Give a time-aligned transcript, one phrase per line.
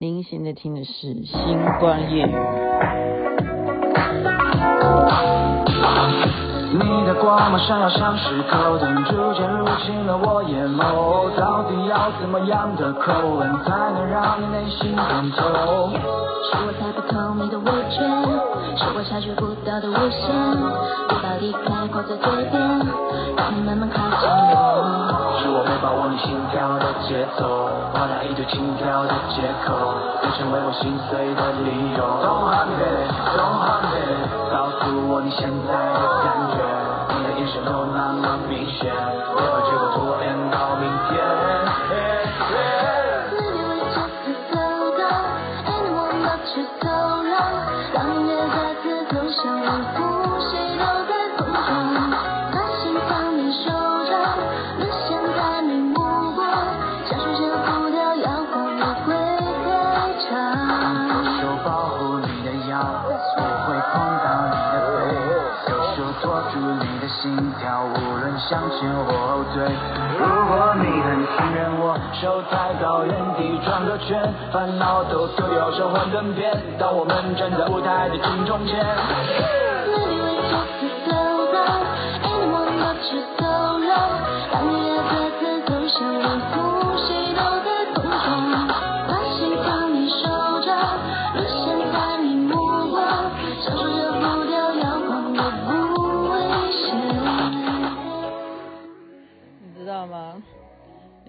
[0.00, 2.30] 您现在听的是《星光夜语》。
[6.70, 11.34] 你的光芒闪耀像是口灯，逐渐入侵了我眼眸。
[11.36, 15.90] 到底要怎么样的口吻，才能让你内心通透？
[15.90, 17.98] 是我猜不透你的味觉，
[18.78, 20.30] 是我察觉不到的危险。
[21.10, 22.54] 你到底开挂在嘴边，
[23.36, 24.77] 让你慢慢靠近我。
[25.88, 29.72] 把握你心跳的节奏，换来一堆轻佻的借口，
[30.20, 32.04] 变成为我心碎的理由。
[32.20, 33.96] Don't hurt me, don't hurt me，
[34.52, 36.60] 告诉我你现在的感觉，
[37.16, 38.92] 你的眼神都那么明显，
[39.32, 40.27] 别把结果拖延
[68.38, 69.64] 向前或后退。
[70.18, 76.56] 如果你很信任我，手抬高，原地转个圈，烦恼都丢掉，神魂颠变。
[76.78, 78.78] 当我们站在舞台的正中间。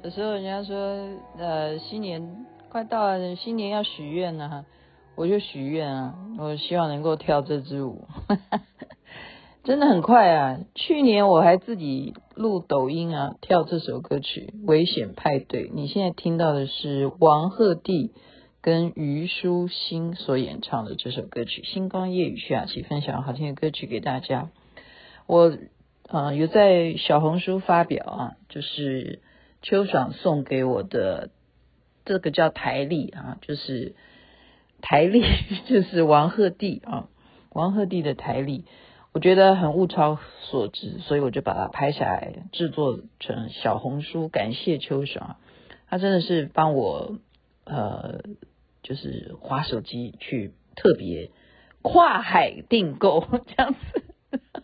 [0.09, 0.75] 有时候人家说，
[1.37, 4.65] 呃，新年快到了，新年要许愿了，
[5.15, 8.07] 我就许愿啊，我希望能够跳这支舞，
[9.63, 10.61] 真的很快啊！
[10.73, 15.69] 去年我还自己录抖音啊，跳这首歌曲《危险派对》。
[15.71, 18.09] 你现在听到的是王鹤棣
[18.63, 24.49] 跟虞书欣所演唱的这首歌曲《星光夜雨》，徐雅琪分享好听的歌曲给大家。
[25.27, 25.55] 我
[26.07, 29.21] 呃有在小红书发表啊，就是。
[29.61, 31.31] 秋爽送给我的
[32.05, 33.95] 这个叫台历啊，就是
[34.81, 35.21] 台历，
[35.67, 37.09] 就是王鹤棣啊，
[37.49, 38.63] 王鹤棣的台历，
[39.11, 45.35] 我觉得很物超所值，所以我就把它拍下来，制作成小红书，感谢秋爽，
[45.87, 47.17] 他真的是帮我
[47.65, 48.21] 呃，
[48.81, 51.31] 就是滑手机去特别
[51.81, 54.03] 跨海订购这样子，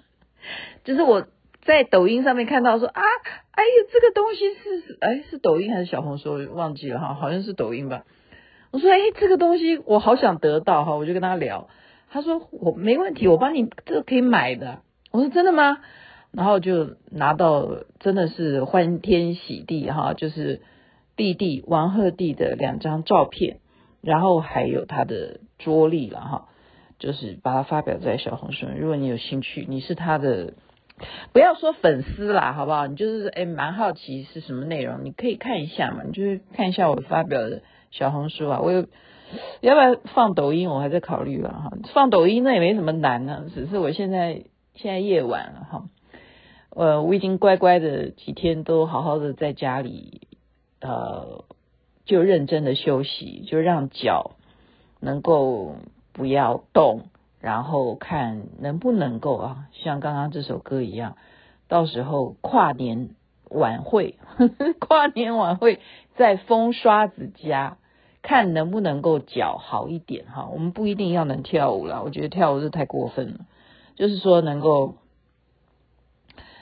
[0.85, 1.27] 就是我。
[1.65, 3.01] 在抖音上面看到说啊，
[3.51, 6.37] 哎呀，这个东西是哎是抖音还是小红书？
[6.53, 8.05] 忘记了哈，好像是抖音吧。
[8.71, 11.67] 我说哎，这个东西我好想得到哈，我就跟他聊。
[12.11, 14.83] 他说我没问题，我帮你这个可以买的。
[15.11, 15.79] 我说真的吗？
[16.31, 17.67] 然后就拿到
[17.99, 20.61] 真的是欢天喜地哈，就是
[21.15, 23.57] 弟弟王鹤棣的两张照片，
[24.01, 26.47] 然后还有他的桌历了哈，
[26.99, 28.67] 就是把它发表在小红书。
[28.77, 30.53] 如果你有兴趣，你是他的。
[31.33, 32.87] 不要说粉丝啦，好不好？
[32.87, 36.03] 你就是哎，蛮好奇是什么内容，你可以看一下嘛。
[36.05, 37.61] 你就是看一下我发表的
[37.91, 38.61] 小红书啊。
[38.61, 38.87] 我有
[39.59, 40.69] 要不要放抖音？
[40.69, 41.71] 我还在考虑了哈。
[41.93, 44.43] 放抖音那也没什么难呢，只是我现在
[44.75, 45.89] 现在夜晚了哈。
[46.69, 50.21] 呃，我已经乖乖的几天都好好的在家里，
[50.79, 51.43] 呃，
[52.05, 54.31] 就认真的休息，就让脚
[55.01, 55.75] 能够
[56.13, 57.07] 不要动。
[57.45, 61.15] 然后看能不能够啊，像刚刚这首歌一样，
[61.67, 63.11] 到时候跨年
[63.51, 65.79] 晚会，呵 呵跨年晚会
[66.15, 67.77] 在风刷子家，
[68.23, 70.49] 看能不能够脚好一点哈。
[70.51, 73.45] 我们不一定要能跳舞了，我觉得跳舞是太过分了，
[73.93, 74.95] 就是说能够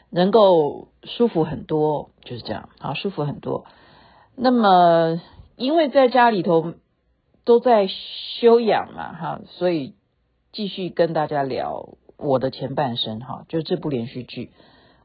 [0.09, 3.63] 能够舒服很多，就是这样啊，舒服很多。
[4.35, 5.21] 那么
[5.55, 6.73] 因为在家里头
[7.45, 9.95] 都在休养嘛哈，所以。
[10.53, 14.51] 继续跟大家聊我的前半生哈，就这部连续剧。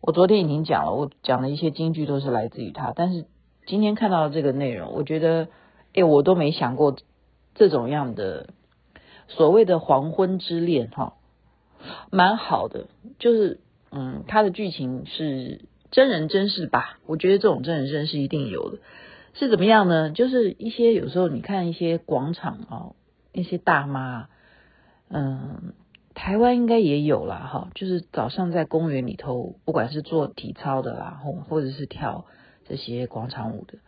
[0.03, 2.93] 我昨天已经讲了，我讲的一些金句都是来自于他。
[2.95, 3.25] 但是
[3.67, 5.49] 今天看到这个内容，我觉得，
[5.95, 6.97] 哎，我都没想过
[7.55, 8.51] 这种样的
[9.27, 11.15] 所谓的黄昏之恋哈，
[12.11, 12.85] 蛮好的。
[13.19, 13.59] 就是
[13.91, 16.99] 嗯，他的剧情是真人真事吧？
[17.07, 18.81] 我觉得这种真人真事一定有的。
[19.33, 20.11] 是怎么样呢？
[20.11, 22.93] 就是一些有时候你看一些广场啊，
[23.33, 24.29] 一些大妈。
[25.11, 25.73] 嗯，
[26.15, 32.27] 台湾应该也有啦，哈，就是早上在公园里头，不管是做体操的啦，或或者是跳
[32.69, 33.79] 这些广场舞的，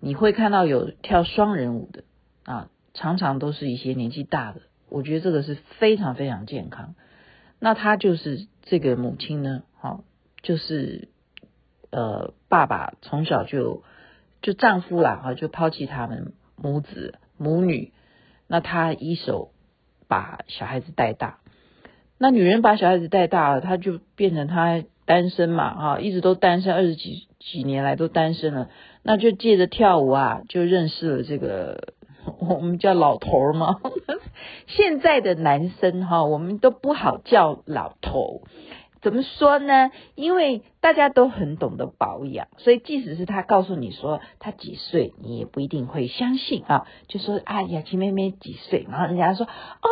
[0.00, 2.04] 你会看到有跳双人舞的
[2.44, 6.94] 啊，常常都是一些年纪大的，我觉得这个是非常非常健康。
[7.58, 10.02] 那他就是这个母亲呢，好，
[10.42, 11.08] 就是
[11.90, 13.82] 呃，爸爸从小就
[14.42, 17.14] 就丈夫啦，哈，就抛弃他们母子。
[17.42, 17.94] 母女，
[18.48, 19.50] 那她一手
[20.10, 21.38] 把小孩子带大，
[22.18, 28.68] 那女人把小孩子带大了，她就变成她单身嘛，哈，一直都单身，二十几几年来都单身了，
[29.04, 31.94] 那就借着跳舞啊，就认识了这个
[32.40, 33.80] 我们叫老头嘛。
[34.66, 38.42] 现在的男生哈，我们都不好叫老头。
[39.02, 39.90] 怎么说呢？
[40.14, 46.86] 因为大家都很懂得保养，所以即使是他告诉你说他几岁，你也不一定会相信啊。
[47.08, 48.86] 就说啊，雅琪妹妹几岁？
[48.90, 49.88] 然后人家说啊，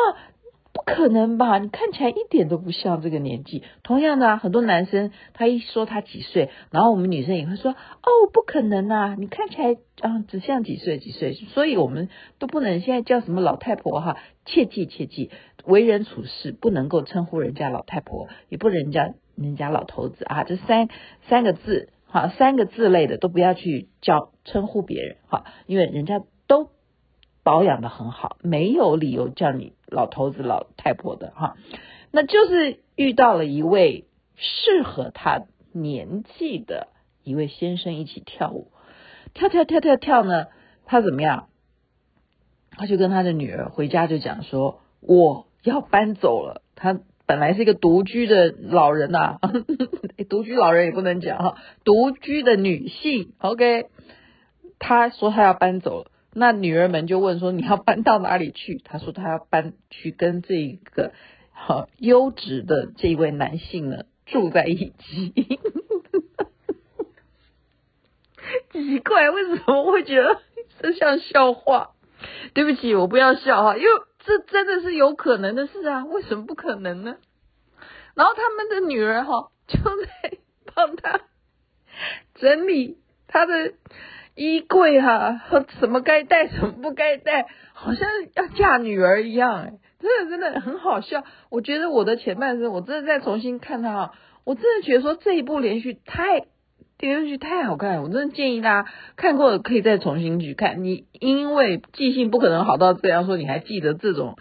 [0.75, 1.59] 不可能吧？
[1.59, 3.63] 你看起来一点都不像这个年纪。
[3.83, 9.73] 同样的，很多男生他一说他几岁，然后我们女生也会说哦，不可能啊，你看起来
[10.03, 11.33] 啊只像几岁几岁。
[11.33, 15.31] 所以我们都不能现在叫什么老太婆哈，切记切记。
[15.65, 20.89] 为人处事不能够称呼人家老太婆，也不人家人家老头子啊，这三
[21.29, 26.71] 三个字哈，三个字类的都不要去叫称呼别人哈，因为人家都
[27.43, 31.57] 保养的很好，没有理由叫你老头子老太婆的哈。
[32.11, 34.07] 那就是遇到了一位
[34.37, 36.89] 适合他年纪的
[37.25, 38.71] 一位先生一起跳舞，
[39.35, 40.47] 跳跳跳跳跳呢，
[40.87, 41.49] 他怎么样？
[42.71, 45.48] 他就跟他的女儿回家就讲说，我。
[45.69, 49.39] 要搬走了，他本来是一个独居的老人 呐、
[50.29, 53.87] 独居老人也不能讲哈，独居的女性，OK，
[54.79, 58.81] 他说他要搬走了，那女儿们就问说，你要搬到哪里去？
[58.83, 61.13] 他说他要搬去跟这一个
[61.53, 65.35] 好优质的这一位男性呢住在一起，
[68.73, 70.41] 奇怪，为什么会觉得
[70.81, 71.91] 这像笑话？
[72.55, 73.89] 对不起，我不要笑哈，因为。
[74.29, 76.05] 这真的是有可能的事啊！
[76.05, 77.17] 为什么不可能呢？
[78.15, 80.39] 然后他们的女儿哈就在
[80.75, 81.21] 帮他
[82.35, 83.73] 整理他的
[84.35, 85.41] 衣柜哈，
[85.81, 91.25] 什么该带什么不该带，好像要嫁女儿一样哎，真的真的很好笑。
[91.49, 94.15] 我觉得我的前半生，我真的再重新看他哈，
[94.45, 96.47] 我真的觉得说这一部连续太。
[96.99, 100.83] 电视剧太好看了，我真的建议大家看过了可以再重新去看。
[100.83, 104.37] 你因为记性不可能好到这样说，你还记得这种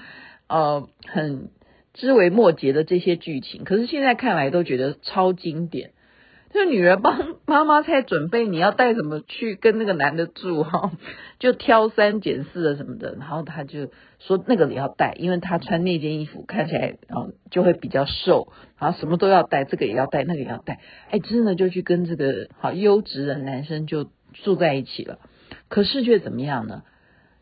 [0.49, 1.49] 呃很
[1.93, 5.91] 枝微末节的这些剧情，可是现在看来都觉得超经典。
[6.53, 10.91] 就女儿帮妈妈在准备你要带什么去跟那个男的住哈，
[11.39, 20.79] 就挑三拣四的什么的，然后他就说那个也要带，因为他穿那件衣服看起来啊就会比较瘦，然后什么都要带，这个也要带，那个也要带，
[21.11, 25.19] 哎，真的就去跟这个好优质的男生就住在一起了。
[25.67, 26.83] 可是却怎么样呢？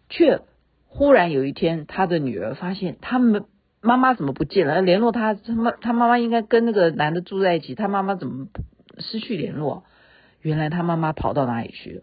[0.10, 0.42] 却
[0.88, 3.46] 忽然有一天，他的女儿发现他们
[3.82, 4.82] 妈妈怎么不见了？
[4.82, 8.48] 联络他，他妈他妈妈应该跟那个男的住在一起，他妈妈怎么？
[9.00, 9.84] 失去联络，
[10.42, 12.02] 原来他妈妈跑到哪里去了？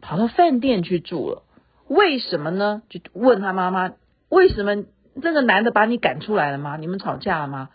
[0.00, 1.44] 跑到饭店去住了。
[1.88, 2.82] 为什么呢？
[2.88, 3.94] 就问他妈妈：
[4.28, 4.84] 为什么
[5.22, 6.76] 这个男的把你赶出来了吗？
[6.76, 7.70] 你们吵架了吗？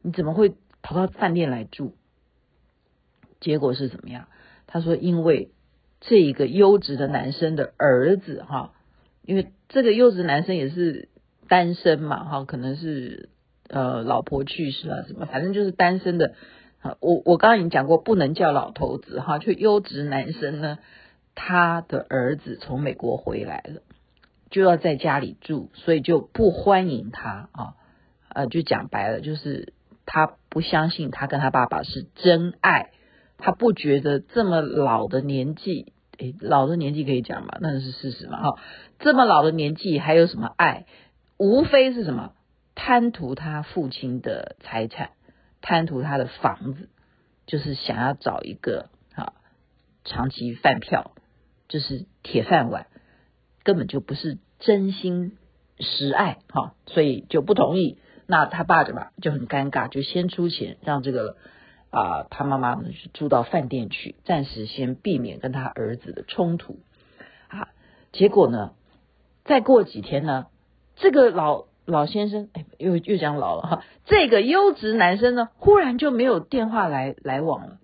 [0.00, 1.94] 你怎么会跑到饭店来住？
[3.40, 4.28] 结果是怎么样？
[4.66, 5.50] 他说：因为
[6.00, 8.72] 这一个优质的男生的儿子哈，
[9.22, 11.08] 因为这个优质男生也是
[11.48, 13.28] 单身嘛哈，可能是
[13.68, 16.34] 呃老婆去世了什么，反正就是单身的。
[17.00, 20.78] 我我刚刚已经讲过，不能叫老头子哈，就优质男生呢，
[21.34, 23.82] 他的儿子从美国回来了，
[24.50, 27.74] 就要在家里住，所以就不欢迎他啊，
[28.34, 29.74] 呃，就讲白了，就是
[30.06, 32.90] 他不相信他跟他爸爸是真爱，
[33.38, 38.58] 他不觉得这么老的年纪，诶，老的年纪可以讲嘛，那是事实嘛，哈，
[38.98, 40.86] 这么老的年纪还有什么爱？
[41.38, 42.32] 无非是什么
[42.74, 45.10] 贪图他父亲的财产。
[45.62, 46.90] 贪图他的房子，
[47.46, 49.32] 就是想要找一个啊
[50.04, 51.12] 长期饭票，
[51.68, 52.88] 就是铁饭碗，
[53.62, 55.38] 根本就不是真心
[55.78, 57.96] 实爱哈，所以就不同意。
[58.26, 61.36] 那他爸的吧就很尴尬，就先出钱让这个
[61.90, 66.80] 啊他妈妈呢去住到饭店去，暂时先避免跟他儿子的冲突
[67.48, 67.68] 啊。
[68.12, 68.74] 结果呢，
[69.44, 70.48] 再过几天呢，
[70.96, 71.71] 这个老。
[71.84, 73.84] 老先生，哎，又又讲老了哈。
[74.04, 77.78] 这个优质男生呢，忽然就没有电话来来往了。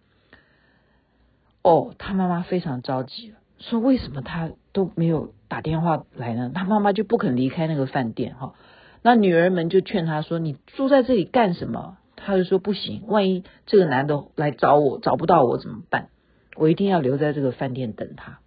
[1.63, 6.53] 哦，他妈妈非常着急了，说为什么他都没有打电话来呢？
[6.55, 8.55] 他妈妈就不肯离开那个饭店哈。
[9.03, 16.09] 那女儿们就劝他说：“你住在这里干什么？”他就说：“不行，万一这个男的来找我，找不到我怎么办？
[16.57, 18.39] 我一定要留在这个饭店等他。”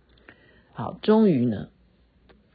[0.73, 1.67] 好，终于呢。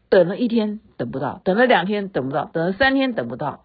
[0.09, 3.65] 等了一天等不到，等了两天等不到，等了三天等不到，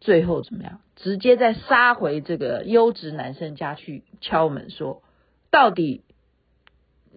[0.00, 0.80] 最后怎么样？
[0.96, 5.02] 直接再杀回这个优质男生家去敲门说，
[5.50, 6.02] 到底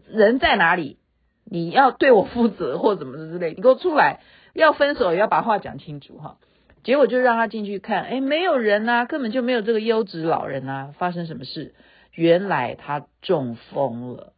[0.07, 0.97] 人在哪里？
[1.47, 4.21] 你要对我负责或怎么之类，你给我出来，
[4.53, 6.37] 要分手也要把话讲清楚哈。
[6.83, 11.75] 结果就让他进去看，哎，没有人啊，根本就没有这个优质老人啊，发生什么事？
[12.13, 14.33] 原来他中风了，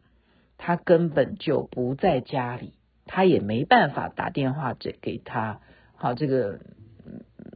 [0.58, 2.74] 他根本就不在家里，
[3.08, 5.60] 他也没办法打电话给给他，
[5.96, 6.60] 好，这个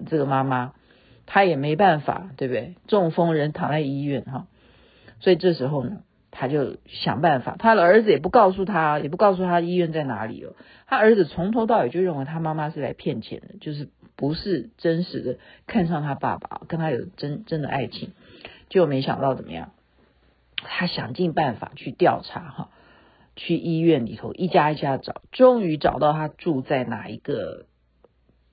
[0.08, 0.74] 这个妈妈，
[1.26, 2.76] 他也没办法，对不对？
[2.88, 4.48] 中风人躺在医院哈，
[5.20, 6.02] 所以这时候呢。
[6.34, 10.54] 他就想办法，他的儿子也不告诉他，也不告诉他医院在哪里哦。
[10.88, 18.14] 他儿子从头到尾就认为他妈妈是来骗钱的，就是不是真实的看上他爸爸，跟他有真真的爱情。
[18.70, 19.74] 就没想到怎么样？
[20.56, 22.70] 他想尽办法去调查哈，
[23.36, 27.66] 去医院里头一家一家找，终于找到他住在哪一个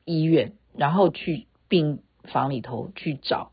[0.04, 3.52] 医院，然后去病房里头去找，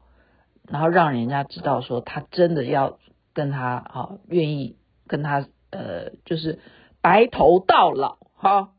[0.67, 3.00] 然后让人家知道说他真的要。
[3.38, 4.77] 跟他啊，愿意
[5.08, 6.60] 跟他呃，就是
[7.01, 8.70] 白头到老哈，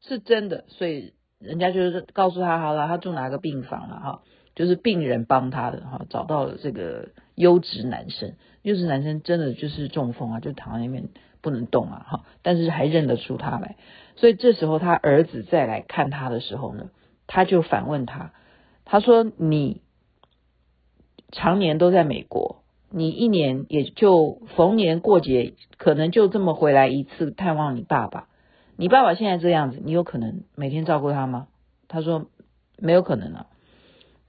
[0.00, 4.22] 是真的，所以人家就是告诉他好了，他住哪个病房了哈，
[4.54, 11.08] 就是病人帮他的哈，找到了这个优质男生，优质男生真的就是中风啊，就躺在那边
[11.40, 13.76] 不能动啊哈，但是还认得出他来，
[14.16, 16.90] 所以这时候他儿子再来看他的时候呢，
[17.26, 18.32] 他就反问他，
[18.84, 19.82] 他说你
[21.32, 22.60] 常年都在美国。
[22.96, 28.28] 你一年也就逢年过节，可能就这么回来一次探望你爸爸。
[28.76, 31.48] 你爸爸现在这样子，你有可能每天照顾他吗？
[31.88, 32.26] 他说
[32.78, 33.46] 没有可能啊。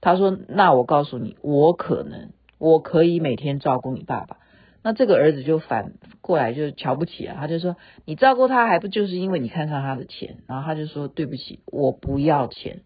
[0.00, 4.38] 他说那我告诉你，我可能，我可以每天照顾你爸爸。
[4.82, 10.38] 那这个儿子就反过来就瞧不起啊，他就说你照顾他还不就是因为你看上他的钱？
[10.46, 12.82] 然后他就说对不起，我不要钱，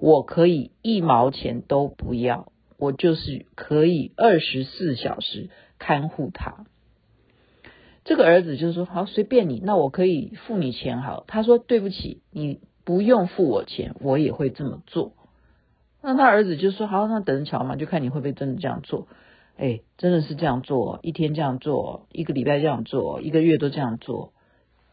[0.00, 2.52] 我可以一毛钱都不要。
[2.76, 6.66] 我就是可以二十四小时看护他。
[8.04, 15.12] 这个儿子就说：“好，随便你，那我可以付你钱。”好，他说：“对不起，你不用付我钱，我也会这么做。”
[16.02, 19.06] 那他儿子就说：“好，那等着瞧嘛，就看你会不会真的这样做。”
[19.58, 24.32] 哎，真的是这样做，一天这样做，一个礼拜这样做，一个月都这样做，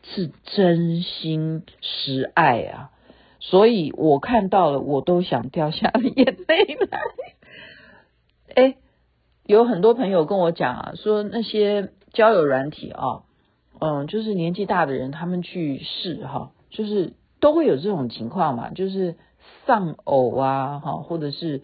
[0.04, 2.92] 是真心实爱啊！
[3.40, 7.00] 所以我看到了，我都想掉下眼泪来。
[8.54, 8.76] 哎，
[9.46, 13.24] 有很多朋友跟我讲啊，说那些交友软体啊，
[13.80, 19.16] 嗯，就是年纪大的人他们去试哈，就是都会有这种情况嘛，就是
[19.66, 21.64] 丧偶啊，哈，或者是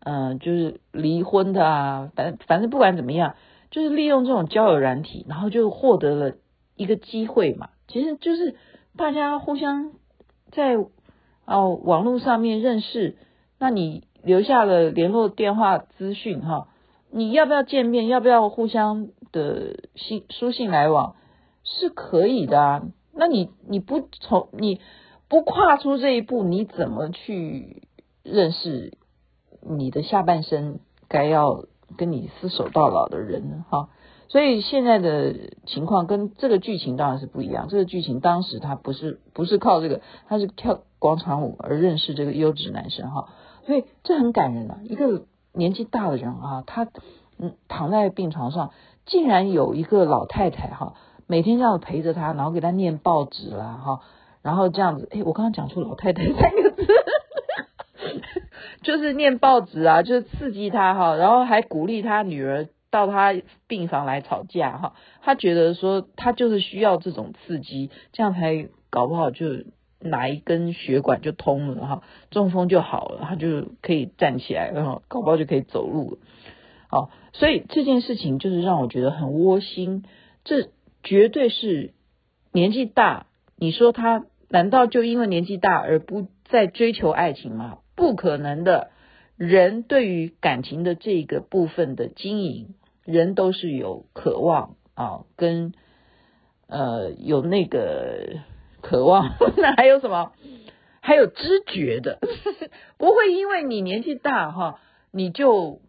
[0.00, 3.36] 嗯，就是离婚的啊，反反正不管怎么样，
[3.70, 6.36] 就是利用这种交友软体，然后就获得了
[6.76, 7.70] 一个机会嘛。
[7.88, 8.56] 其实就是
[8.96, 9.92] 大家互相
[10.52, 10.76] 在
[11.44, 13.16] 哦网络上面认识，
[13.58, 14.04] 那你。
[14.24, 16.68] 留下了联络电话资讯哈，
[17.10, 18.06] 你要不要见面？
[18.06, 21.14] 要不要互相的信书信来往？
[21.62, 22.82] 是可以的啊。
[23.12, 24.80] 那你你不从你
[25.34, 27.88] 不跨出这一步，你怎么去
[28.22, 28.96] 认识
[29.60, 31.64] 你的下半生该要
[31.96, 33.64] 跟你厮守到老的人呢？
[33.68, 33.88] 哈，
[34.28, 35.34] 所以现在的
[35.66, 37.66] 情况跟这个剧情当然是不一样。
[37.68, 43.28] 这个剧情当时他不是不是靠这个，他是跳广场舞而认识这个优质男生哈。
[43.66, 44.78] 所以这很感人啊！
[44.84, 46.86] 一个年纪大的人啊，他
[47.38, 48.70] 嗯躺在病床上，
[49.04, 50.94] 竟然有一个老太太哈，
[51.26, 54.00] 每天这样陪着他，然后给他念报纸啦哈，
[54.44, 56.86] 然后这样子，哎，我刚刚讲出老太太 三个字，
[58.82, 63.34] 就是念报纸啊，就是刺激他哈，然后还鼓励他女儿到他
[63.66, 69.46] 病房来吵架哈，他觉得说他就是需要这种刺激，这样才搞不好就。
[70.06, 76.18] 哪一根血管就通了哈，中风就好了，他就可以站起来，然后搞不好就可以走路了。
[76.88, 80.04] 好，所以这件事情就是让我觉得很窝心。
[80.44, 80.68] 这
[81.02, 81.94] 绝对是
[82.52, 83.24] 年纪大，
[83.56, 87.78] 你说他难道就因为年纪大而不再追求爱情吗？
[87.96, 88.92] 不可能的。
[89.36, 95.72] 人对于感情的这个部分的经营，人都是有渴望啊，跟
[96.68, 98.38] 呃有那个。
[98.80, 100.32] 渴望， 那还有什么？
[101.00, 102.18] 还有知觉的，
[102.98, 104.78] 不会因为你年纪大哈，
[105.10, 105.80] 你就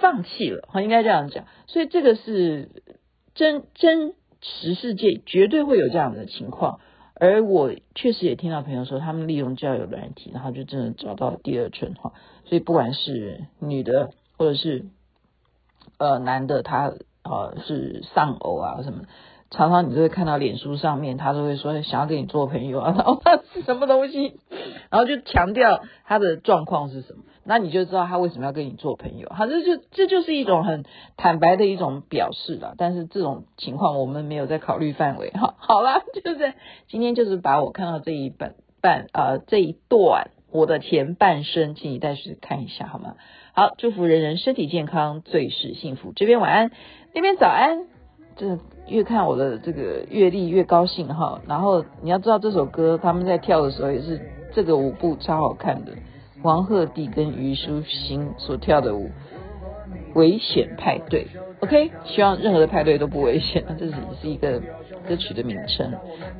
[0.00, 1.46] 放弃了哈，应该这样讲。
[1.66, 2.68] 所以这个是
[3.34, 4.12] 真真
[4.42, 6.80] 实世界绝对会有这样的情况。
[7.14, 12.12] 而我确实也听到朋友说，他们利用交友软体，然后就真的找到第二春哈。
[12.44, 14.86] 所以不管是女的或者是
[15.98, 16.92] 呃男的，他
[17.22, 19.04] 呃是丧偶啊什么。
[19.54, 24.40] 常常你就会看到脸书上面，他都会说想要跟你做朋友啊，然后他是什么东西，
[24.90, 27.22] 然后就强调他的状况是什么。
[27.44, 29.28] 那你就知道他为什么要跟你做朋友。
[29.30, 30.84] 好，这就这就是一种很
[31.16, 32.74] 坦白的一种表示了。
[32.78, 35.30] 但是这种情况我们没有在考虑范围。
[35.30, 36.54] 哈， 好了，就是
[36.88, 43.16] 今天就是把我看到这一本半呃这一段我的前半生，请你再去看一下好吗？
[43.54, 46.12] 好，祝福人人身体健康，最是幸福。
[46.14, 46.70] 这边晚安，
[47.12, 47.86] 那边早安。
[48.36, 51.40] 这越看我的这个阅历越高兴哈。
[51.46, 54.20] 然后你要知道这首歌他们在跳的时候也是
[54.54, 55.92] 这个舞步超好看的，
[56.42, 59.10] 黄鹤棣跟虞书欣所跳的舞，
[60.14, 61.26] 危险派对。
[61.60, 63.64] OK，希望任何的派对都不危险。
[63.78, 64.60] 这是也是一个
[65.08, 65.92] 歌曲的名称。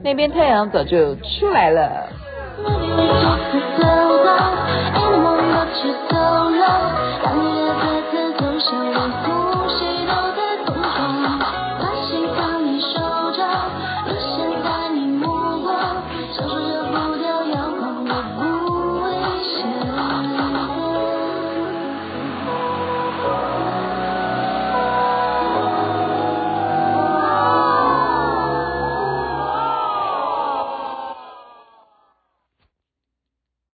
[0.02, 2.08] 那边太阳早就出来了。